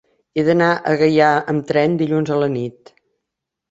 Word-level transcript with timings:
He 0.39 0.45
d'anar 0.47 0.69
a 0.77 0.95
Gaià 1.03 1.29
amb 1.55 1.69
tren 1.75 2.01
dilluns 2.03 2.37
a 2.39 2.43
la 2.47 2.53
nit. 2.59 2.97